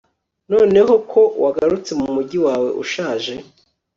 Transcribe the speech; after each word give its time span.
noneho 0.51 0.93
ko 1.11 1.21
wagarutse 1.43 1.91
mu 1.99 2.07
mujyi 2.13 2.37
wawe 2.45 2.69
ushaje 2.83 3.33